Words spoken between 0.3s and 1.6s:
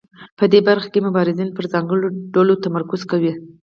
په دې برخه کې مبارزین